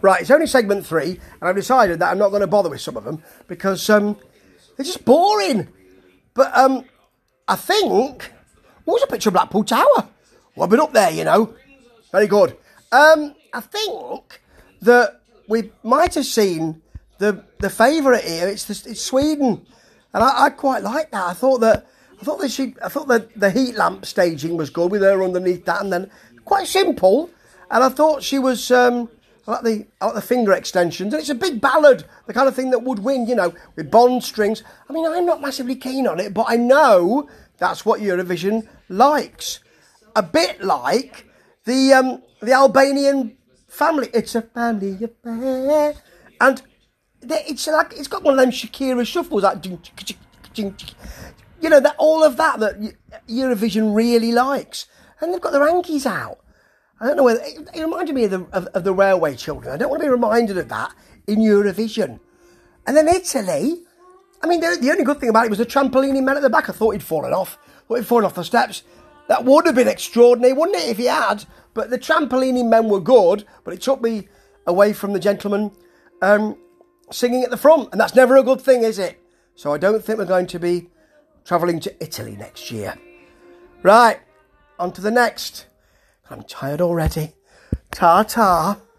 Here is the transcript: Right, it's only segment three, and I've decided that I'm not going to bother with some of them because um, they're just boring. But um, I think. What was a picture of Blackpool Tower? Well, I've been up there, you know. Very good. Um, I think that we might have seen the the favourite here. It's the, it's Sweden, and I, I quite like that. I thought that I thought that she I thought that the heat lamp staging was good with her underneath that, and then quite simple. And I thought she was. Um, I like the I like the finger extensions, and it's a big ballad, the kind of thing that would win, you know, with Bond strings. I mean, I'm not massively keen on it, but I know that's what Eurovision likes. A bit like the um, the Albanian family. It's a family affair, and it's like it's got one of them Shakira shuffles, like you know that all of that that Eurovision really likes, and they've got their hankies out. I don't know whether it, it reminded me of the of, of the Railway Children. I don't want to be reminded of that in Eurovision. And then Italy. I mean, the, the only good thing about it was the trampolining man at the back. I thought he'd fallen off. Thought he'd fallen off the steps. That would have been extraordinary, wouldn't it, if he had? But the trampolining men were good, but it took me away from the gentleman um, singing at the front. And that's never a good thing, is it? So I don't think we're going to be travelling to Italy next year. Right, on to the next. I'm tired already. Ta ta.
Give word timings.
Right, 0.00 0.20
it's 0.20 0.30
only 0.30 0.46
segment 0.46 0.86
three, 0.86 1.20
and 1.40 1.48
I've 1.48 1.56
decided 1.56 1.98
that 2.00 2.10
I'm 2.10 2.18
not 2.18 2.28
going 2.28 2.40
to 2.40 2.46
bother 2.46 2.68
with 2.68 2.80
some 2.80 2.96
of 2.96 3.04
them 3.04 3.22
because 3.46 3.88
um, 3.88 4.16
they're 4.76 4.84
just 4.84 5.04
boring. 5.04 5.68
But 6.34 6.56
um, 6.56 6.84
I 7.48 7.56
think. 7.56 8.30
What 8.84 8.94
was 8.94 9.02
a 9.02 9.06
picture 9.06 9.30
of 9.30 9.32
Blackpool 9.32 9.64
Tower? 9.64 10.08
Well, 10.54 10.64
I've 10.64 10.70
been 10.70 10.80
up 10.80 10.92
there, 10.92 11.10
you 11.10 11.24
know. 11.24 11.54
Very 12.12 12.26
good. 12.26 12.56
Um, 12.92 13.34
I 13.52 13.60
think 13.60 14.40
that 14.82 15.22
we 15.48 15.72
might 15.82 16.14
have 16.14 16.26
seen 16.26 16.82
the 17.18 17.42
the 17.58 17.70
favourite 17.70 18.24
here. 18.24 18.46
It's 18.46 18.64
the, 18.64 18.90
it's 18.90 19.00
Sweden, 19.00 19.66
and 20.12 20.22
I, 20.22 20.44
I 20.44 20.50
quite 20.50 20.82
like 20.82 21.10
that. 21.12 21.24
I 21.24 21.32
thought 21.32 21.58
that 21.60 21.86
I 22.20 22.24
thought 22.24 22.40
that 22.40 22.50
she 22.50 22.74
I 22.84 22.88
thought 22.88 23.08
that 23.08 23.34
the 23.38 23.50
heat 23.50 23.74
lamp 23.74 24.04
staging 24.04 24.56
was 24.56 24.68
good 24.68 24.90
with 24.90 25.00
her 25.00 25.24
underneath 25.24 25.64
that, 25.64 25.80
and 25.80 25.92
then 25.92 26.10
quite 26.44 26.66
simple. 26.66 27.30
And 27.70 27.82
I 27.82 27.88
thought 27.88 28.22
she 28.22 28.38
was. 28.38 28.70
Um, 28.70 29.08
I 29.46 29.52
like 29.52 29.62
the 29.62 29.86
I 30.00 30.06
like 30.06 30.14
the 30.14 30.22
finger 30.22 30.52
extensions, 30.52 31.12
and 31.12 31.20
it's 31.20 31.30
a 31.30 31.34
big 31.34 31.60
ballad, 31.60 32.04
the 32.26 32.32
kind 32.32 32.48
of 32.48 32.54
thing 32.54 32.70
that 32.70 32.82
would 32.82 33.00
win, 33.00 33.26
you 33.26 33.34
know, 33.34 33.52
with 33.76 33.90
Bond 33.90 34.24
strings. 34.24 34.62
I 34.88 34.92
mean, 34.92 35.06
I'm 35.06 35.26
not 35.26 35.42
massively 35.42 35.76
keen 35.76 36.06
on 36.06 36.18
it, 36.18 36.32
but 36.32 36.46
I 36.48 36.56
know 36.56 37.28
that's 37.58 37.84
what 37.84 38.00
Eurovision 38.00 38.66
likes. 38.88 39.60
A 40.16 40.22
bit 40.22 40.62
like 40.62 41.26
the 41.64 41.92
um, 41.92 42.22
the 42.40 42.52
Albanian 42.52 43.36
family. 43.68 44.08
It's 44.14 44.34
a 44.34 44.42
family 44.42 44.98
affair, 45.02 45.94
and 46.40 46.62
it's 47.22 47.66
like 47.66 47.92
it's 47.92 48.08
got 48.08 48.22
one 48.22 48.34
of 48.34 48.40
them 48.40 48.50
Shakira 48.50 49.06
shuffles, 49.06 49.42
like 49.42 49.64
you 51.60 51.70
know 51.70 51.80
that 51.80 51.96
all 51.98 52.24
of 52.24 52.36
that 52.36 52.60
that 52.60 52.80
Eurovision 53.28 53.94
really 53.94 54.32
likes, 54.32 54.86
and 55.20 55.32
they've 55.32 55.40
got 55.40 55.52
their 55.52 55.68
hankies 55.68 56.06
out. 56.06 56.38
I 57.00 57.06
don't 57.06 57.16
know 57.16 57.24
whether 57.24 57.40
it, 57.42 57.68
it 57.74 57.80
reminded 57.80 58.14
me 58.14 58.24
of 58.24 58.30
the 58.30 58.46
of, 58.52 58.66
of 58.68 58.84
the 58.84 58.94
Railway 58.94 59.36
Children. 59.36 59.74
I 59.74 59.76
don't 59.76 59.90
want 59.90 60.02
to 60.02 60.06
be 60.06 60.10
reminded 60.10 60.58
of 60.58 60.68
that 60.68 60.94
in 61.26 61.38
Eurovision. 61.38 62.20
And 62.86 62.96
then 62.96 63.08
Italy. 63.08 63.82
I 64.42 64.46
mean, 64.46 64.60
the, 64.60 64.76
the 64.78 64.90
only 64.90 65.04
good 65.04 65.20
thing 65.20 65.30
about 65.30 65.46
it 65.46 65.50
was 65.50 65.58
the 65.58 65.64
trampolining 65.64 66.22
man 66.22 66.36
at 66.36 66.42
the 66.42 66.50
back. 66.50 66.68
I 66.68 66.72
thought 66.72 66.90
he'd 66.90 67.02
fallen 67.02 67.32
off. 67.32 67.58
Thought 67.88 67.96
he'd 67.96 68.06
fallen 68.06 68.26
off 68.26 68.34
the 68.34 68.44
steps. 68.44 68.82
That 69.28 69.46
would 69.46 69.64
have 69.64 69.74
been 69.74 69.88
extraordinary, 69.88 70.52
wouldn't 70.52 70.76
it, 70.76 70.90
if 70.90 70.98
he 70.98 71.06
had? 71.06 71.46
But 71.72 71.88
the 71.88 71.98
trampolining 71.98 72.68
men 72.68 72.90
were 72.90 73.00
good, 73.00 73.46
but 73.64 73.72
it 73.72 73.80
took 73.80 74.02
me 74.02 74.28
away 74.66 74.92
from 74.92 75.14
the 75.14 75.18
gentleman 75.18 75.72
um, 76.20 76.58
singing 77.10 77.42
at 77.42 77.50
the 77.50 77.56
front. 77.56 77.88
And 77.90 78.00
that's 78.00 78.14
never 78.14 78.36
a 78.36 78.42
good 78.42 78.60
thing, 78.60 78.82
is 78.82 78.98
it? 78.98 79.18
So 79.54 79.72
I 79.72 79.78
don't 79.78 80.04
think 80.04 80.18
we're 80.18 80.26
going 80.26 80.46
to 80.48 80.58
be 80.58 80.90
travelling 81.44 81.80
to 81.80 82.04
Italy 82.04 82.36
next 82.36 82.70
year. 82.70 82.98
Right, 83.82 84.20
on 84.78 84.92
to 84.92 85.00
the 85.00 85.10
next. 85.10 85.66
I'm 86.30 86.42
tired 86.44 86.80
already. 86.80 87.34
Ta 87.90 88.22
ta. 88.22 88.84